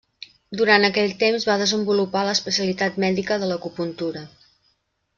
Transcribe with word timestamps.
Durant 0.61 0.87
aquell 0.87 1.13
temps 1.25 1.45
va 1.51 1.59
desenvolupar 1.63 2.25
l'especialitat 2.31 3.01
mèdica 3.07 3.41
de 3.45 3.55
l'acupuntura. 3.55 4.29